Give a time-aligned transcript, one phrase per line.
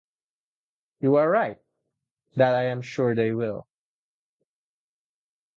[1.01, 1.59] You are right;
[2.35, 3.67] that I am sure they will.